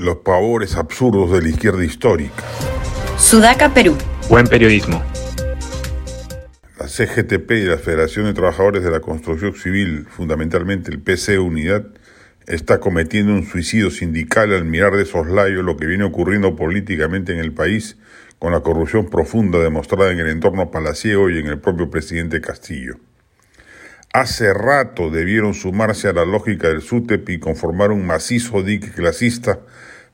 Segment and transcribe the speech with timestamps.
[0.00, 2.42] Los pavores absurdos de la izquierda histórica.
[3.18, 3.98] Sudaca, Perú.
[4.30, 5.02] Buen periodismo.
[6.78, 11.84] La CGTP y la Federación de Trabajadores de la Construcción Civil, fundamentalmente el PC Unidad,
[12.46, 17.38] está cometiendo un suicidio sindical al mirar de soslayo lo que viene ocurriendo políticamente en
[17.38, 17.98] el país
[18.38, 22.96] con la corrupción profunda demostrada en el entorno palaciego y en el propio presidente Castillo.
[24.12, 29.60] Hace rato debieron sumarse a la lógica del SUTEP y conformar un macizo dique clasista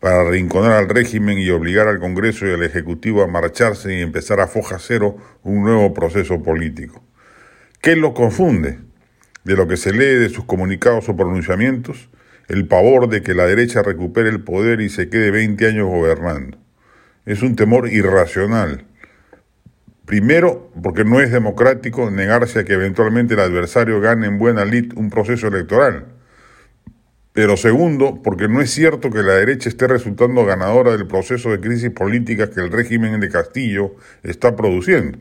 [0.00, 4.40] para arrinconar al régimen y obligar al Congreso y al Ejecutivo a marcharse y empezar
[4.40, 7.04] a foja cero un nuevo proceso político.
[7.80, 8.80] ¿Qué lo confunde?
[9.44, 12.08] De lo que se lee de sus comunicados o pronunciamientos,
[12.48, 16.58] el pavor de que la derecha recupere el poder y se quede 20 años gobernando.
[17.26, 18.86] Es un temor irracional.
[20.06, 24.92] Primero, porque no es democrático negarse a que eventualmente el adversario gane en buena lid
[24.96, 26.06] un proceso electoral.
[27.32, 31.58] Pero segundo, porque no es cierto que la derecha esté resultando ganadora del proceso de
[31.58, 35.18] crisis política que el régimen de Castillo está produciendo.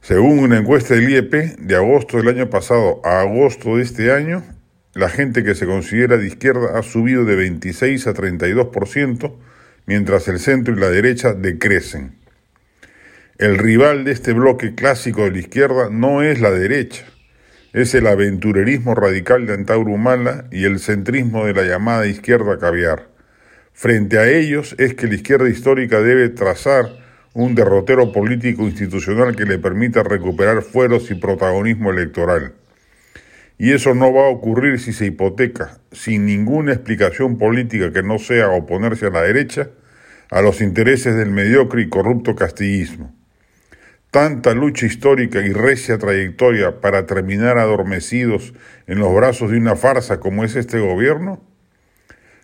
[0.00, 4.44] Según una encuesta del IEP de agosto del año pasado a agosto de este año,
[4.94, 9.34] la gente que se considera de izquierda ha subido de 26 a 32%,
[9.84, 12.25] mientras el centro y la derecha decrecen.
[13.38, 17.04] El rival de este bloque clásico de la izquierda no es la derecha,
[17.74, 23.08] es el aventurerismo radical de Antauro Humala y el centrismo de la llamada izquierda caviar.
[23.74, 26.86] Frente a ellos es que la izquierda histórica debe trazar
[27.34, 32.54] un derrotero político institucional que le permita recuperar fueros y protagonismo electoral.
[33.58, 38.18] Y eso no va a ocurrir si se hipoteca, sin ninguna explicación política que no
[38.18, 39.68] sea oponerse a la derecha,
[40.30, 43.15] a los intereses del mediocre y corrupto castillismo
[44.16, 48.54] tanta lucha histórica y recia trayectoria para terminar adormecidos
[48.86, 51.44] en los brazos de una farsa como es este gobierno?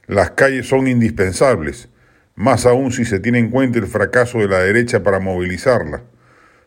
[0.06, 1.88] Las calles son indispensables,
[2.34, 6.02] más aún si se tiene en cuenta el fracaso de la derecha para movilizarla.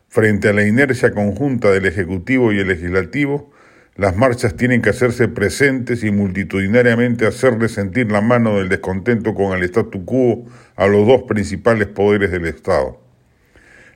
[0.09, 3.53] Frente a la inercia conjunta del Ejecutivo y el Legislativo,
[3.97, 9.55] las marchas tienen que hacerse presentes y multitudinariamente hacerle sentir la mano del descontento con
[9.55, 10.45] el statu quo
[10.75, 13.04] a los dos principales poderes del Estado.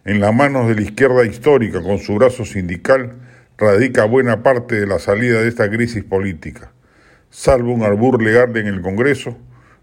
[0.06, 3.18] En las manos de la izquierda histórica, con su brazo sindical,
[3.58, 6.72] radica buena parte de la salida de esta crisis política.
[7.30, 9.38] Salvo un albur legal en el Congreso,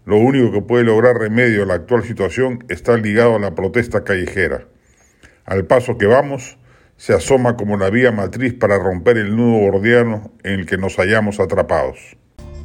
[0.05, 4.03] lo único que puede lograr remedio a la actual situación está ligado a la protesta
[4.03, 4.65] callejera.
[5.45, 6.57] Al paso que vamos,
[6.95, 10.95] se asoma como la vía matriz para romper el nudo gordiano en el que nos
[10.95, 12.17] hallamos atrapados.